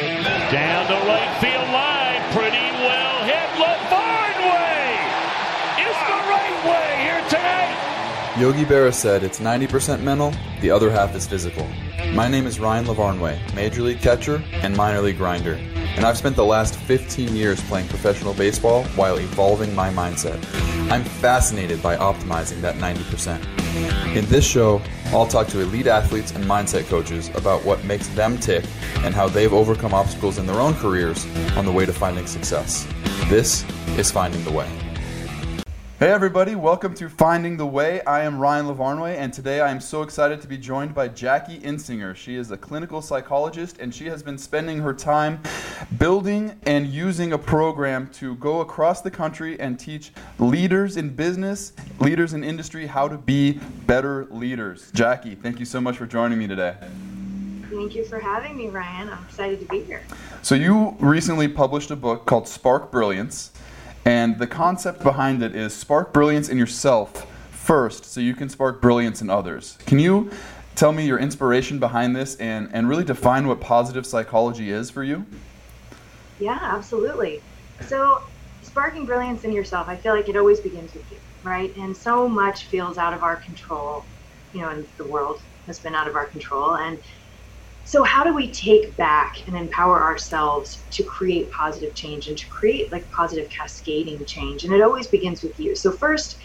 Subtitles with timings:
[0.00, 3.36] Down the right field line, pretty well hit.
[3.60, 4.96] LaVarn way!
[5.76, 8.36] It's the right way here tonight.
[8.40, 10.32] Yogi Berra said it's 90% mental,
[10.62, 11.68] the other half is physical.
[12.14, 15.60] My name is Ryan LaVarnway, Major League catcher and minor league grinder,
[15.96, 20.42] and I've spent the last 15 years playing professional baseball while evolving my mindset.
[20.90, 23.59] I'm fascinated by optimizing that 90%.
[24.16, 28.38] In this show, I'll talk to elite athletes and mindset coaches about what makes them
[28.38, 28.64] tick
[28.98, 31.24] and how they've overcome obstacles in their own careers
[31.56, 32.86] on the way to finding success.
[33.28, 33.64] This
[33.96, 34.89] is Finding the Way.
[36.00, 38.00] Hey everybody, welcome to Finding the Way.
[38.04, 41.60] I am Ryan LaVarnway, and today I am so excited to be joined by Jackie
[41.60, 42.16] Insinger.
[42.16, 45.42] She is a clinical psychologist, and she has been spending her time
[45.98, 51.74] building and using a program to go across the country and teach leaders in business,
[51.98, 54.90] leaders in industry, how to be better leaders.
[54.92, 56.76] Jackie, thank you so much for joining me today.
[57.68, 59.10] Thank you for having me, Ryan.
[59.10, 60.02] I'm excited to be here.
[60.40, 63.52] So, you recently published a book called Spark Brilliance.
[64.04, 68.80] And the concept behind it is spark brilliance in yourself first so you can spark
[68.80, 69.78] brilliance in others.
[69.86, 70.30] Can you
[70.74, 75.04] tell me your inspiration behind this and, and really define what positive psychology is for
[75.04, 75.26] you?
[76.38, 77.42] Yeah, absolutely.
[77.82, 78.22] So,
[78.62, 81.74] sparking brilliance in yourself, I feel like it always begins with you, right?
[81.76, 84.04] And so much feels out of our control,
[84.54, 86.76] you know, and the world has been out of our control.
[86.76, 86.98] And
[87.90, 92.46] so, how do we take back and empower ourselves to create positive change and to
[92.46, 94.62] create like positive cascading change?
[94.62, 95.74] And it always begins with you.
[95.74, 96.36] So, first,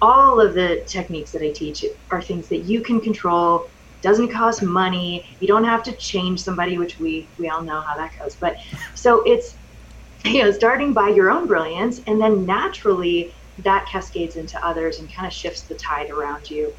[0.00, 3.66] all of the techniques that I teach are things that you can control.
[4.00, 5.26] Doesn't cost money.
[5.38, 8.36] You don't have to change somebody, which we we all know how that goes.
[8.36, 8.56] But
[8.94, 9.58] so it's
[10.24, 15.14] you know starting by your own brilliance, and then naturally that cascades into others and
[15.14, 16.72] kind of shifts the tide around you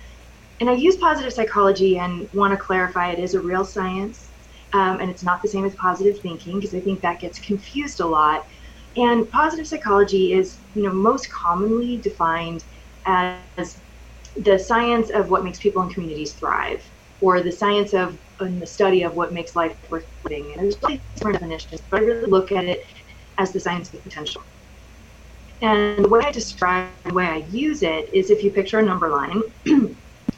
[0.59, 4.31] and I use positive psychology and want to clarify it is a real science.
[4.73, 8.00] Um, and it's not the same as positive thinking because I think that gets confused
[8.00, 8.45] a lot.
[8.95, 12.64] And positive psychology is, you know, most commonly defined
[13.06, 13.81] as
[14.38, 16.90] the science of what makes people and communities thrive,
[17.22, 20.52] or the science of and the study of what makes life worth living.
[20.52, 22.79] And there's really different definitions, but I really look at it
[23.38, 24.41] as the science of potential.
[25.62, 28.84] And the way I describe the way I use it is if you picture a
[28.84, 29.41] number line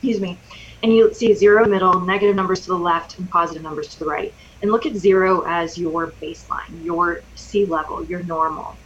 [0.08, 0.42] excuse me,
[0.84, 4.06] and you see zero middle, negative numbers to the left, and positive numbers to the
[4.06, 4.34] right.
[4.62, 8.80] And look at zero as your baseline, your sea level, your normal.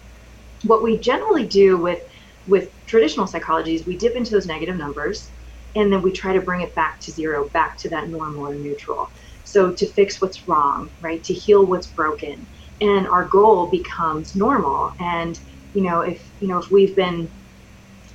[0.64, 2.00] What we generally do with
[2.48, 5.34] with traditional psychology is we dip into those negative numbers
[5.76, 8.56] and then we try to bring it back to zero, back to that normal or
[8.56, 9.12] neutral.
[9.44, 11.24] So to fix what's wrong, right?
[11.24, 12.48] To heal what's broken.
[12.82, 14.92] And our goal becomes normal.
[15.00, 15.40] And
[15.74, 17.32] you know, if you know, if we've been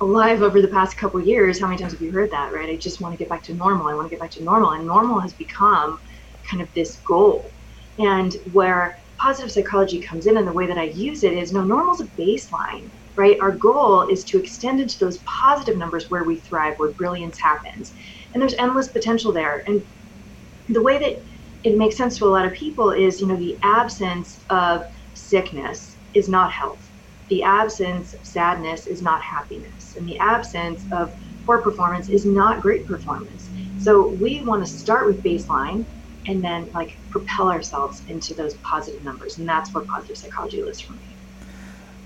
[0.01, 2.69] alive over the past couple years, how many times have you heard that, right?
[2.69, 3.87] I just want to get back to normal.
[3.87, 4.71] I want to get back to normal.
[4.71, 5.99] And normal has become
[6.49, 7.53] kind of this goal.
[7.97, 11.63] And where positive psychology comes in and the way that I use it is no,
[11.63, 13.37] normal's a baseline, right?
[13.41, 17.93] Our goal is to extend into those positive numbers where we thrive, where brilliance happens.
[18.33, 19.63] And there's endless potential there.
[19.65, 19.81] And
[20.69, 21.15] the way that
[21.63, 24.83] it makes sense to a lot of people is, you know, the absence of
[25.13, 26.86] sickness is not health
[27.29, 31.13] the absence of sadness is not happiness, and the absence of
[31.45, 33.49] poor performance is not great performance.
[33.79, 35.85] So we want to start with baseline
[36.27, 40.81] and then like propel ourselves into those positive numbers, and that's where positive psychology lives
[40.81, 40.99] for me.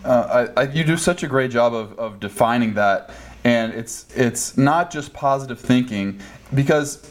[0.04, 3.12] Uh, I, I, you do such a great job of, of defining that,
[3.44, 6.20] and it's it's not just positive thinking
[6.54, 7.08] because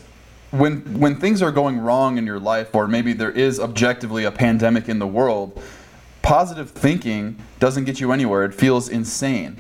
[0.51, 4.33] when when things are going wrong in your life, or maybe there is objectively a
[4.33, 5.63] pandemic in the world
[6.23, 8.45] positive thinking doesn't get you anywhere.
[8.45, 9.57] It feels insane.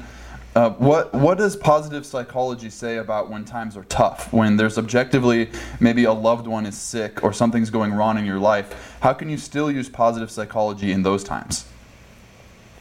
[0.56, 4.32] Uh, what what does positive psychology say about when times are tough?
[4.32, 8.40] When there's objectively maybe a loved one is sick or something's going wrong in your
[8.40, 11.66] life, how can you still use positive psychology in those times?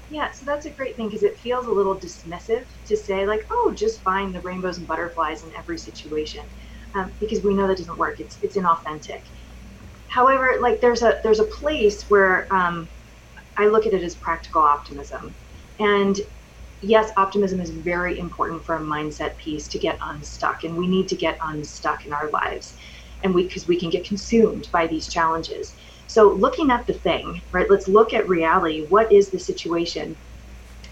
[0.09, 3.45] Yeah, so that's a great thing because it feels a little dismissive to say like,
[3.51, 6.43] oh, just find the rainbows and butterflies in every situation,
[6.95, 8.19] um, because we know that doesn't work.
[8.19, 9.21] It's it's inauthentic.
[10.07, 12.87] However, like there's a there's a place where um,
[13.59, 15.35] I look at it as practical optimism.
[15.79, 16.17] And
[16.79, 21.09] yes, optimism is very important for a mindset piece to get unstuck, and we need
[21.09, 22.77] to get unstuck in our lives,
[23.21, 25.75] and we because we can get consumed by these challenges.
[26.07, 27.69] So looking at the thing, right?
[27.69, 28.85] Let's look at reality.
[28.87, 30.15] What is the situation?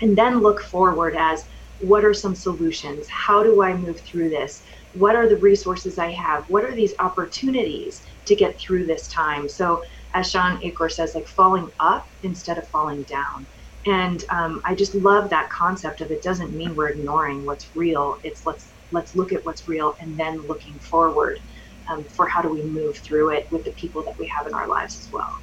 [0.02, 1.46] And then look forward as
[1.80, 3.08] what are some solutions?
[3.10, 4.64] How do I move through this?
[4.94, 6.44] What are the resources I have?
[6.50, 9.48] What are these opportunities to get through this time?
[9.48, 9.82] So
[10.14, 13.46] as Shawn Achor says, like falling up instead of falling down.
[13.86, 18.20] And um, I just love that concept of it doesn't mean we're ignoring what's real.
[18.24, 21.42] It's let's let's look at what's real and then looking forward
[21.90, 24.54] um, for how do we move through it with the people that we have in
[24.54, 25.40] our lives as well.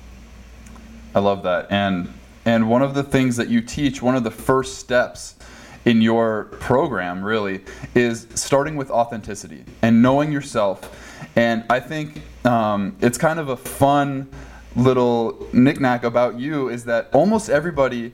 [1.14, 1.68] I love that.
[1.70, 2.12] And
[2.44, 5.36] and one of the things that you teach, one of the first steps
[5.84, 7.60] in your program really
[7.94, 11.26] is starting with authenticity and knowing yourself.
[11.36, 14.28] And I think um, it's kind of a fun
[14.76, 18.12] little knickknack about you is that almost everybody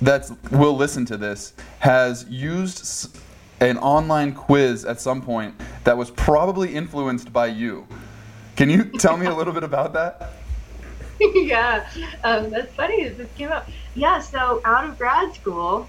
[0.00, 3.18] that will listen to this has used
[3.60, 5.54] an online quiz at some point
[5.84, 7.86] that was probably influenced by you.
[8.56, 10.32] Can you tell me a little bit about that?
[11.20, 11.88] yeah,
[12.24, 13.08] um, that's funny.
[13.08, 13.68] This came up.
[13.94, 15.88] Yeah, so out of grad school,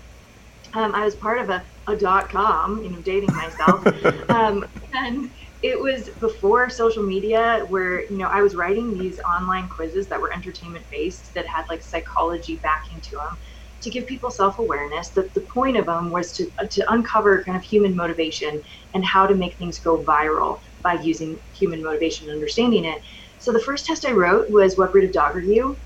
[0.74, 3.86] um, I was part of a, a dot com, you know, dating myself.
[4.30, 5.30] um, and
[5.62, 10.20] it was before social media where, you know, I was writing these online quizzes that
[10.20, 13.38] were entertainment based that had like psychology backing to them
[13.82, 15.12] to give people self-awareness.
[15.12, 18.62] That the point of them was to, uh, to uncover kind of human motivation
[18.94, 23.00] and how to make things go viral by using human motivation and understanding it.
[23.38, 25.80] So the first test i wrote was what breed of dog are you?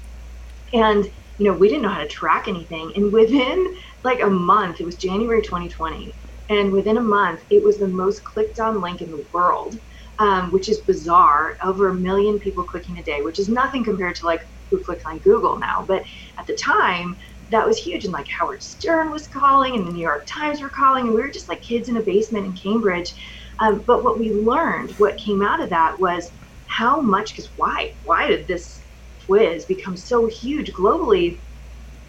[0.73, 1.05] And
[1.37, 2.91] you know we didn't know how to track anything.
[2.95, 3.73] And within
[4.03, 6.17] like a month it was january 2020
[6.49, 9.75] and within a month it was the most clicked on link in the world
[10.19, 14.15] um, which is bizarre over a million people clicking a day which is nothing compared
[14.15, 16.03] to like who click on google now but
[16.37, 17.15] at the time
[17.49, 18.05] that was huge.
[18.05, 21.21] And like Howard Stern was calling, and the New York Times were calling, and we
[21.21, 23.13] were just like kids in a basement in Cambridge.
[23.59, 26.29] Um, but what we learned, what came out of that was
[26.65, 27.91] how much, because why?
[28.03, 28.87] Why did this
[29.25, 31.43] quiz become so huge globally?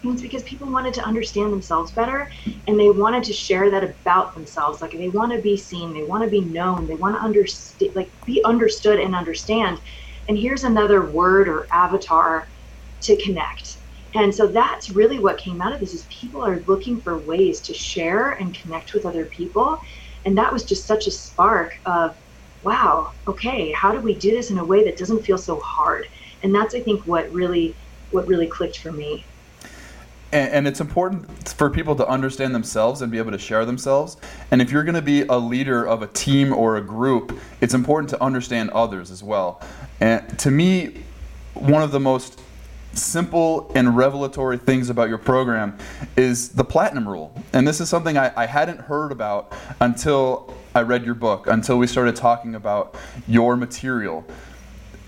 [0.04, 2.31] It's because people wanted to understand themselves better
[2.69, 4.81] and they wanted to share that about themselves.
[4.81, 7.93] Like they want to be seen, they want to be known, they want to understand,
[7.96, 9.81] like be understood and understand.
[10.28, 12.50] And here's another word or avatar
[13.02, 13.78] to connect
[14.14, 17.60] and so that's really what came out of this is people are looking for ways
[17.62, 19.78] to share and connect with other people.
[20.25, 22.16] And that was just such a spark of,
[22.62, 26.06] wow, okay, how do we do this in a way that doesn't feel so hard?
[26.43, 27.76] And that's I think what really
[28.10, 29.28] what really clicked for me.
[30.37, 34.19] And, and it's important for people to understand themselves and be able to share themselves.
[34.50, 37.73] And if you're going to be a leader of a team or a group, it's
[37.73, 39.62] important to understand others as well.
[39.99, 41.03] And to me,
[41.55, 42.43] one of the most
[42.93, 45.79] simple and revelatory things about your program
[46.19, 47.32] is the platinum rule.
[47.55, 51.79] And this is something I, I, hadn't heard about until I read your book, until
[51.79, 52.94] we started talking about
[53.27, 54.23] your material.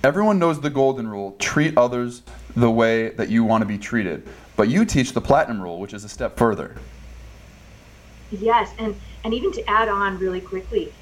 [0.02, 2.22] Everyone knows the golden rule treat others
[2.56, 4.26] the way that you want to be treated.
[4.58, 6.76] But you teach the platinum rule, which is a step further.
[8.32, 10.92] Yes, and, and even to add on really quickly,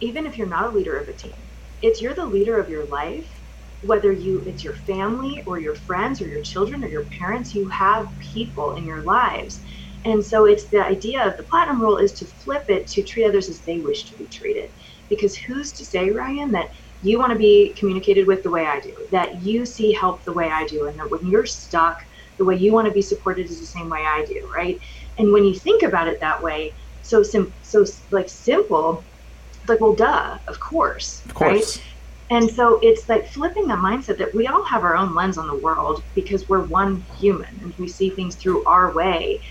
[0.00, 1.34] even if you're not a leader of a team,
[1.82, 3.28] it's you're the leader of your life
[3.82, 7.68] whether you it's your family or your friends or your children or your parents you
[7.68, 9.60] have people in your lives
[10.04, 13.24] and so it's the idea of the platinum rule is to flip it to treat
[13.24, 14.70] others as they wish to be treated
[15.08, 16.70] because who's to say ryan that
[17.02, 20.32] you want to be communicated with the way i do that you see help the
[20.32, 22.04] way i do and that when you're stuck
[22.38, 24.80] the way you want to be supported is the same way i do right
[25.18, 29.06] and when you think about it that way so sim so like simple
[29.68, 31.84] like well duh of course of course right?
[32.32, 35.46] And so it's like flipping the mindset that we all have our own lens on
[35.46, 39.42] the world because we're one human and we see things through our way.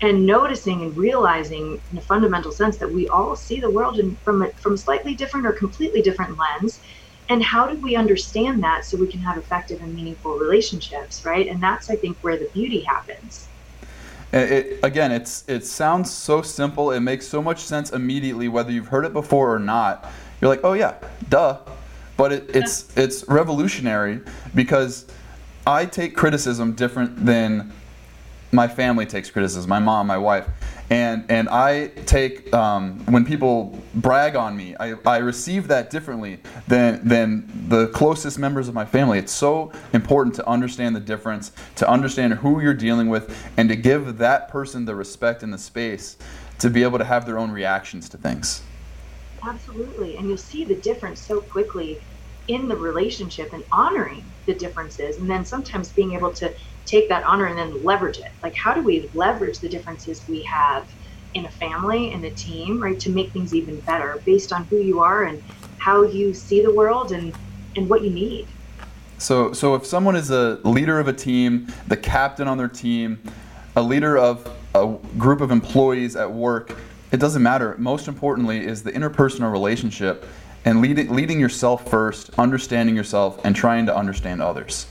[0.00, 4.16] And noticing and realizing in a fundamental sense that we all see the world in,
[4.24, 6.80] from a, from a slightly different or completely different lens.
[7.28, 11.46] And how do we understand that so we can have effective and meaningful relationships, right?
[11.46, 13.48] And that's, I think, where the beauty happens.
[14.34, 16.90] Uh, it, again, it's it sounds so simple.
[16.90, 20.10] It makes so much sense immediately, whether you've heard it before or not.
[20.40, 20.94] You're like, oh yeah,
[21.28, 21.58] duh
[22.16, 24.20] but it, it's it's revolutionary
[24.54, 25.06] because
[25.66, 27.72] I take criticism different than
[28.52, 29.68] my family takes criticism.
[29.68, 30.46] My mom, my wife,
[30.92, 36.38] and and I take um, when people brag on me, I, I receive that differently
[36.68, 39.18] than than the closest members of my family.
[39.18, 43.76] It's so important to understand the difference, to understand who you're dealing with, and to
[43.76, 46.18] give that person the respect and the space
[46.58, 48.60] to be able to have their own reactions to things.
[49.42, 50.18] Absolutely.
[50.18, 52.02] And you'll see the difference so quickly
[52.48, 55.16] in the relationship and honoring the differences.
[55.16, 56.52] And then sometimes being able to
[56.86, 58.30] take that honor and then leverage it.
[58.42, 60.86] Like, how do we leverage the differences we have
[61.34, 64.76] in a family, in a team, right, to make things even better based on who
[64.76, 65.42] you are and
[65.78, 67.34] how you see the world and,
[67.76, 68.46] and what you need?
[69.18, 73.22] So, so if someone is a leader of a team, the captain on their team,
[73.76, 76.76] a leader of a group of employees at work,
[77.12, 77.76] it doesn't matter.
[77.78, 80.26] Most importantly is the interpersonal relationship
[80.64, 84.86] and leading, leading yourself first, understanding yourself, and trying to understand others.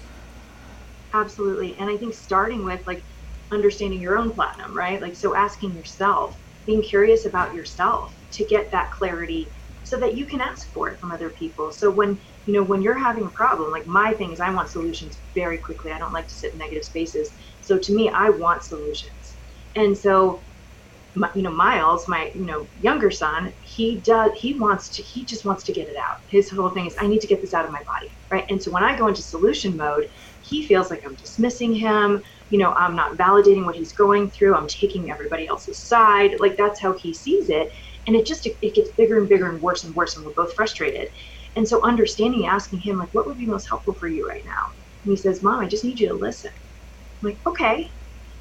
[1.13, 1.77] Absolutely.
[1.77, 3.05] And I think starting with like
[3.51, 5.01] understanding your own platinum, right?
[5.01, 9.51] Like, so asking yourself, being curious about yourself to get that clarity
[9.83, 11.71] so that you can ask for it from other people.
[11.71, 14.69] So when you know, when you're having a problem, like my thing is I want
[14.69, 15.91] solutions very quickly.
[15.91, 17.31] I don't like to sit in negative spaces.
[17.61, 19.39] So to me, I want solutions.
[19.75, 20.45] And so,
[21.15, 25.25] my, you know, Miles, my, you know, younger son, he does, he wants to, he
[25.25, 26.17] just wants to get it out.
[26.29, 28.20] His whole thing is, I need to get this out of my body.
[28.31, 28.45] Right.
[28.49, 30.07] And so when I go into solution mode,
[30.39, 32.21] he feels like I'm dismissing him.
[32.49, 34.55] You know, I'm not validating what he's going through.
[34.55, 36.31] I'm taking everybody else's side.
[36.39, 37.67] Like that's how he sees it.
[38.07, 40.15] And it just, it gets bigger and bigger and worse and worse.
[40.15, 41.09] And we're both frustrated.
[41.57, 44.51] And so understanding, asking him, like, what would be most helpful for you right now?
[45.03, 46.51] And he says, Mom, I just need you to listen.
[47.21, 47.91] I'm like, okay.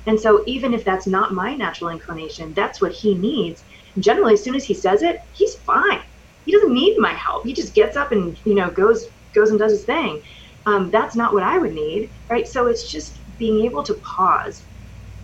[0.07, 3.65] And so even if that's not my natural inclination, that's what he needs.
[3.97, 6.01] And generally, as soon as he says it, he's fine.
[6.45, 7.45] He doesn't need my help.
[7.45, 10.23] He just gets up and, you know, goes goes and does his thing.
[10.67, 12.47] Um, that's not what I would need, right?
[12.47, 14.63] So it's just being able to pause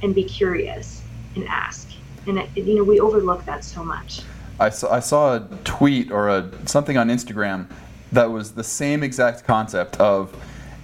[0.03, 1.03] and be curious
[1.35, 1.91] and ask.
[2.27, 4.23] And, it, you know, we overlook that so much.
[4.59, 7.69] I saw, I saw a tweet or a, something on Instagram
[8.13, 10.35] that was the same exact concept of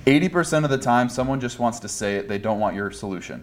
[0.07, 3.43] 80% of the time someone just wants to say it, they don't want your solution.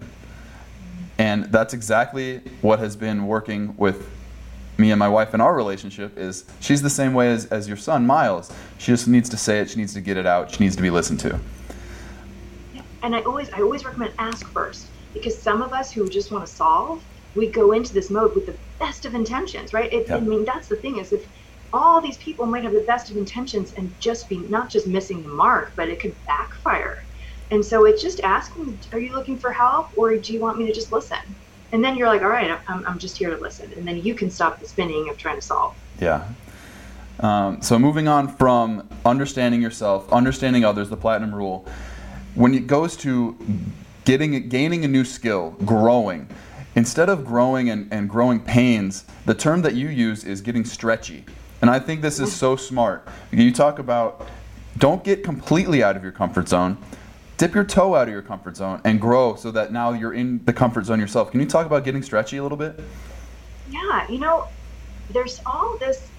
[1.17, 4.09] And that's exactly what has been working with
[4.79, 7.77] me and my wife in our relationship is she's the same way as, as your
[7.77, 8.51] son, Miles.
[8.77, 10.81] She just needs to say it, she needs to get it out, she needs to
[10.81, 11.39] be listened to.
[13.03, 16.45] And I always I always recommend ask first because some of us who just want
[16.45, 17.03] to solve,
[17.36, 19.91] we go into this mode with the best of intentions, right?
[19.91, 20.17] It, yeah.
[20.17, 21.27] I mean, that's the thing is if
[21.71, 25.21] all these people might have the best of intentions and just be not just missing
[25.21, 27.03] the mark, but it could backfire.
[27.51, 30.67] And so it's just asking, are you looking for help or do you want me
[30.67, 31.17] to just listen?
[31.71, 33.71] And then you're like, all right, I'm, I'm just here to listen.
[33.73, 35.75] And then you can stop the spinning of trying to solve.
[35.99, 36.27] Yeah.
[37.19, 41.67] Um, so moving on from understanding yourself, understanding others, the platinum rule,
[42.35, 43.38] when it goes to
[44.05, 46.27] getting, gaining a new skill, growing,
[46.75, 51.25] instead of growing and, and growing pains, the term that you use is getting stretchy.
[51.61, 53.07] And I think this is so smart.
[53.31, 54.27] You talk about
[54.77, 56.77] don't get completely out of your comfort zone.
[57.39, 60.43] Dip your toe out of your comfort zone and grow so that now you're in
[60.46, 61.31] the comfort zone yourself.
[61.31, 62.79] Can you talk about getting stretchy a little bit?
[63.69, 64.46] Yeah, you know,
[65.10, 66.12] there's all this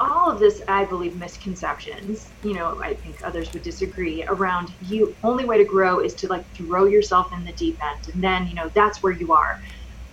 [0.00, 5.14] all of this i believe misconceptions you know i think others would disagree around you
[5.22, 8.46] only way to grow is to like throw yourself in the deep end and then
[8.46, 9.60] you know that's where you are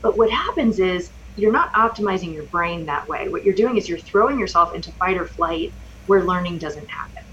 [0.01, 3.27] but what happens is you're not optimizing your brain that way.
[3.29, 5.73] What you're doing is you're throwing yourself into fight or flight
[6.05, 7.23] where learning doesn't happen.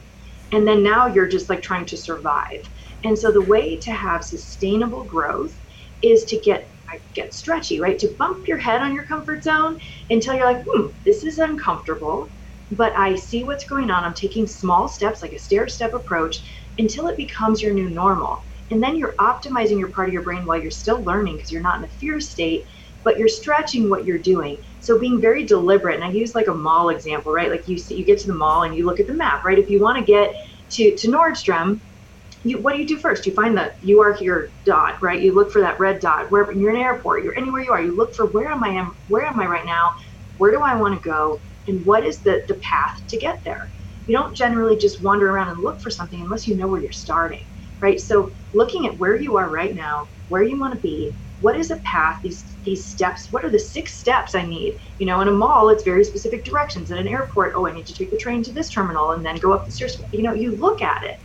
[0.53, 2.63] And then now you're just like trying to survive.
[3.05, 5.61] And so the way to have sustainable growth
[6.03, 6.67] is to get
[7.15, 7.99] get stretchy, right?
[7.99, 9.79] To bump your head on your comfort zone
[10.11, 12.33] until you're like, hmm, this is uncomfortable,
[12.73, 14.05] but I see what's going on.
[14.05, 16.37] I'm taking small steps, like a stair step approach,
[16.79, 18.45] until it becomes your new normal.
[18.71, 21.63] And then you're optimizing your part of your brain while you're still learning because you're
[21.63, 22.65] not in a fear state,
[23.03, 24.59] but you're stretching what you're doing.
[24.79, 27.51] So being very deliberate, and I use like a mall example, right?
[27.51, 29.59] Like you see, you get to the mall and you look at the map, right?
[29.59, 30.33] If you want to get
[30.71, 31.81] to, to Nordstrom,
[32.45, 33.27] you, what do you do first?
[33.27, 35.21] You find the you are here dot, right?
[35.23, 36.31] You look for that red dot.
[36.31, 37.83] Wherever you're in an airport, you're anywhere you are.
[37.83, 39.93] You look for where am I am where am I right now?
[40.39, 41.43] Where do I want to go?
[41.67, 43.73] And what is the the path to get there?
[44.07, 46.93] You don't generally just wander around and look for something unless you know where you're
[46.93, 47.41] starting
[47.83, 48.01] right?
[48.01, 51.71] So looking at where you are right now, where you want to be, what is
[51.71, 54.77] a path, these these steps, what are the six steps I need?
[54.99, 56.91] You know, in a mall, it's very specific directions.
[56.91, 59.37] At an airport, oh, I need to take the train to this terminal and then
[59.37, 59.97] go up the stairs.
[60.13, 61.17] You know, you look at it.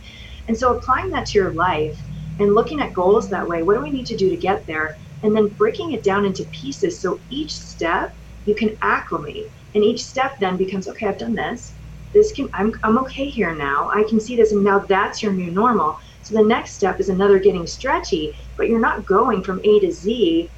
[0.48, 2.02] And so applying that to your life
[2.38, 4.96] and looking at goals that way, what do we need to do to get there?
[5.22, 7.00] And then breaking it down into pieces.
[7.00, 9.46] So each step you can acclimate.
[9.74, 11.76] And each step then becomes, okay, I've done this.
[12.14, 13.90] This can I'm I'm okay here now.
[13.92, 15.98] I can see this and now that's your new normal.
[16.22, 19.90] So the next step is another getting stretchy, but you're not going from A to
[19.90, 20.50] Z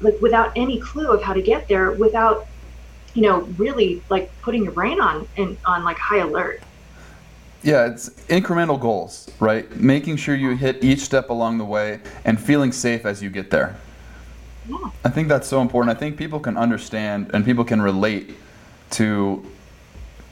[0.00, 2.48] like without any clue of how to get there without
[3.14, 6.65] you know really like putting your brain on and on like high alert.
[7.66, 9.68] Yeah, it's incremental goals, right?
[9.74, 13.50] Making sure you hit each step along the way and feeling safe as you get
[13.50, 13.76] there.
[14.68, 14.90] Yeah.
[15.04, 15.96] I think that's so important.
[15.96, 18.36] I think people can understand and people can relate
[18.90, 19.44] to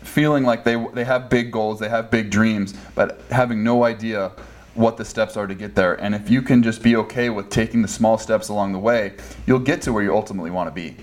[0.04, 4.30] feeling like they they have big goals, they have big dreams, but having no idea
[4.74, 5.94] what the steps are to get there.
[5.94, 9.14] And if you can just be okay with taking the small steps along the way,
[9.44, 10.94] you'll get to where you ultimately want to be.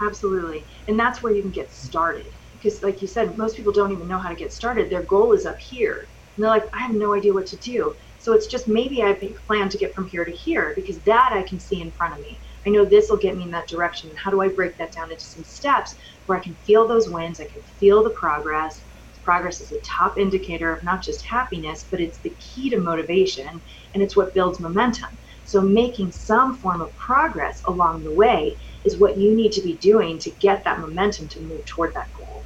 [0.00, 0.62] Absolutely.
[0.86, 2.26] And that's where you can get started.
[2.66, 4.90] Because, like you said, most people don't even know how to get started.
[4.90, 6.08] Their goal is up here.
[6.34, 7.94] And they're like, I have no idea what to do.
[8.18, 11.44] So it's just maybe I plan to get from here to here because that I
[11.44, 12.40] can see in front of me.
[12.66, 14.10] I know this will get me in that direction.
[14.10, 15.94] And how do I break that down into some steps
[16.24, 18.84] where I can feel those wins, I can feel the progress,
[19.22, 23.60] progress is a top indicator of not just happiness, but it's the key to motivation
[23.92, 25.18] and it's what builds momentum.
[25.44, 29.78] So, making some form of progress along the way is what you need to be
[29.78, 32.45] doing to get that momentum to move toward that goal.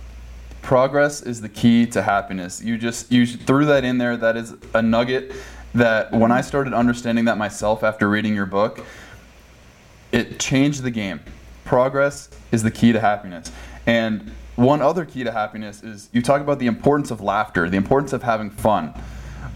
[0.62, 2.62] Progress is the key to happiness.
[2.62, 4.16] You just you threw that in there.
[4.16, 5.32] That is a nugget
[5.74, 8.84] that when I started understanding that myself after reading your book,
[10.12, 11.20] it changed the game.
[11.64, 13.52] Progress is the key to happiness.
[13.86, 17.76] And one other key to happiness is you talk about the importance of laughter, the
[17.76, 18.92] importance of having fun.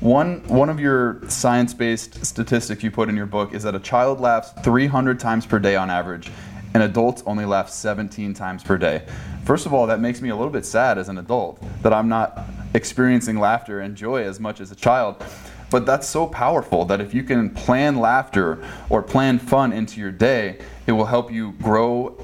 [0.01, 3.81] One, one of your science based statistics you put in your book is that a
[3.81, 6.31] child laughs 300 times per day on average,
[6.75, 9.07] and adults only laugh 17 times per day.
[9.45, 12.09] First of all, that makes me a little bit sad as an adult that I'm
[12.09, 12.41] not
[12.75, 15.25] experiencing laughter and joy as much as a child.
[15.71, 20.13] But that's so powerful that if you can plan laughter or plan fun into your
[20.13, 22.17] day, it will help you grow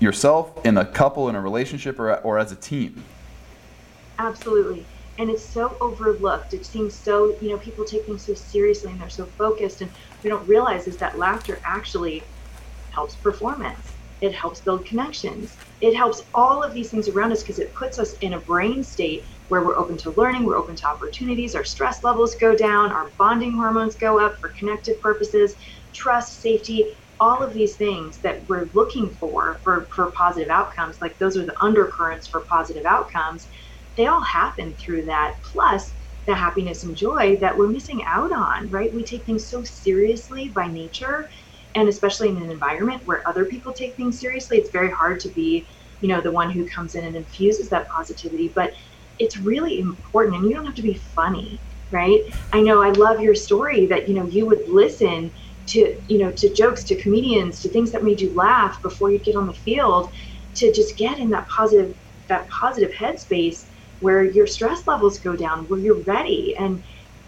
[0.00, 3.04] yourself in a couple, in a relationship, or, or as a team.
[4.18, 4.84] Absolutely
[5.20, 6.54] and it's so overlooked.
[6.54, 9.90] It seems so, you know, people take things so seriously and they're so focused, and
[10.22, 12.22] we don't realize is that laughter actually
[13.00, 13.96] helps performance.
[14.20, 15.58] It helps build connections.
[15.80, 18.82] It helps all of these things around us because it puts us in a brain
[18.84, 22.92] state where we're open to learning, we're open to opportunities, our stress levels go down,
[22.92, 25.56] our bonding hormones go up for connective purposes,
[25.94, 26.84] trust, safety,
[27.20, 30.98] all of these things that we're looking for for, for positive outcomes.
[31.00, 33.48] Like those are the undercurrents for positive outcomes
[33.96, 35.34] they all happen through that.
[35.52, 35.94] Plus,
[36.26, 38.94] the happiness and joy that we're missing out on, right?
[38.94, 41.28] We take things so seriously by nature,
[41.74, 45.28] and especially in an environment where other people take things seriously, it's very hard to
[45.28, 45.66] be,
[46.00, 48.48] you know, the one who comes in and infuses that positivity.
[48.48, 48.74] But
[49.18, 51.60] it's really important, and you don't have to be funny,
[51.90, 52.22] right?
[52.52, 55.30] I know I love your story that, you know, you would listen
[55.66, 59.18] to, you know, to jokes, to comedians, to things that made you laugh before you
[59.18, 60.10] get on the field
[60.54, 61.94] to just get in that positive,
[62.28, 63.66] that positive headspace
[64.00, 66.82] where your stress levels go down, where you're ready, and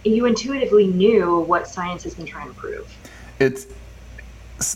[0.04, 2.96] you intuitively knew what science has been trying to prove.
[3.38, 3.66] It's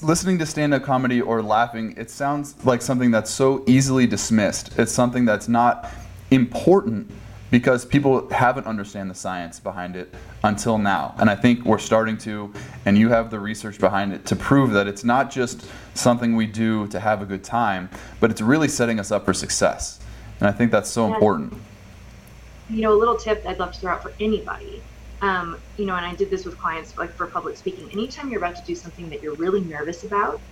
[0.03, 4.79] listening to stand-up comedy or laughing it sounds like something that's so easily dismissed.
[4.79, 5.91] It's something that's not
[6.31, 7.11] important
[7.51, 10.13] because people haven't understand the science behind it
[10.43, 11.15] until now.
[11.19, 12.53] And i think we're starting to
[12.85, 16.47] and you have the research behind it to prove that it's not just something we
[16.47, 17.89] do to have a good time
[18.21, 20.01] but it's really setting us up for success.
[20.41, 21.55] And i think that's so important.
[22.69, 24.83] You know, a little tip I'd love to throw out for anybody.
[25.23, 27.89] Um, you know, and I did this with clients like for public speaking.
[27.93, 30.43] Anytime you're about to do something that you're really nervous about,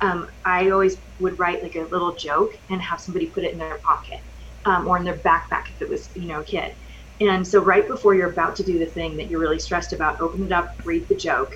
[0.00, 3.58] um, I always would write like a little joke and have somebody put it in
[3.58, 4.20] their pocket
[4.64, 6.74] um, or in their backpack if it was, you know, a kid.
[7.20, 10.20] And so right before you're about to do the thing that you're really stressed about,
[10.20, 11.52] open it up, read the joke.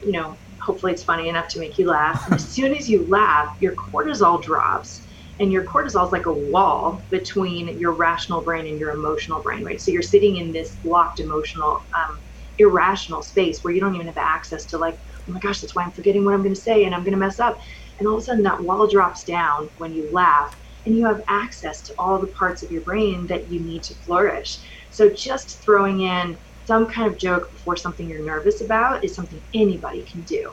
[0.00, 2.24] You know, hopefully it's funny enough to make you laugh.
[2.26, 5.06] And as soon as you laugh, your cortisol drops
[5.40, 9.64] and your cortisol is like a wall between your rational brain and your emotional brain
[9.64, 9.80] right?
[9.80, 12.20] So you're sitting in this blocked emotional um,
[12.58, 14.98] irrational space where you don't even have access to like
[15.28, 17.12] oh my gosh that's why i'm forgetting what i'm going to say and i'm going
[17.12, 17.58] to mess up.
[17.98, 20.54] And all of a sudden that wall drops down when you laugh
[20.86, 23.94] and you have access to all the parts of your brain that you need to
[23.94, 24.60] flourish.
[24.90, 29.42] So just throwing in some kind of joke before something you're nervous about is something
[29.54, 30.50] anybody can do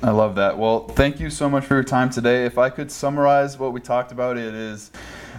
[0.00, 0.56] I love that.
[0.56, 2.44] Well, thank you so much for your time today.
[2.44, 4.92] If I could summarize what we talked about, it is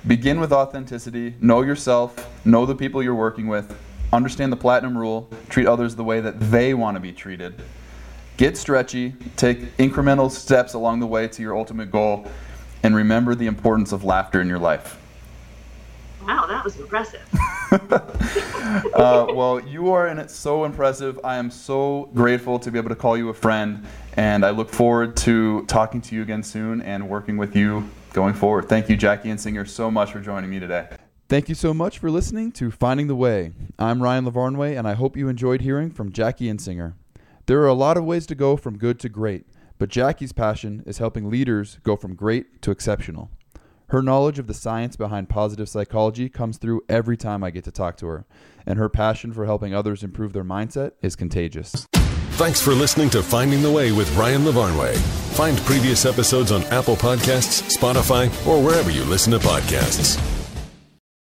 [0.05, 3.73] begin with authenticity, know yourself, know the people you're working with,
[4.11, 7.61] understand the platinum rule, treat others the way that they want to be treated.
[8.35, 12.27] Get stretchy, take incremental steps along the way to your ultimate goal,
[12.83, 14.98] and remember the importance of laughter in your life.
[16.29, 17.27] Wow, that was impressive.
[18.93, 21.19] uh, well, you are in it so impressive.
[21.23, 24.69] I am so grateful to be able to call you a friend, and I look
[24.69, 28.69] forward to talking to you again soon and working with you going forward.
[28.69, 30.89] Thank you, Jackie Insinger, so much for joining me today.
[31.29, 33.51] Thank you so much for listening to Finding the Way.
[33.79, 36.93] I'm Ryan Lavarnway, and I hope you enjoyed hearing from Jackie Insinger.
[37.47, 39.47] There are a lot of ways to go from good to great,
[39.79, 43.31] but Jackie's passion is helping leaders go from great to exceptional.
[43.89, 47.71] Her knowledge of the science behind positive psychology comes through every time I get to
[47.71, 48.25] talk to her,
[48.63, 51.87] and her passion for helping others improve their mindset is contagious.
[52.33, 54.95] Thanks for listening to Finding the Way with Ryan Lavarnway.
[55.35, 60.38] Find previous episodes on Apple Podcasts, Spotify, or wherever you listen to podcasts.